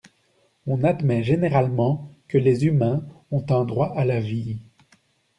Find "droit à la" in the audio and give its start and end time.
3.65-4.19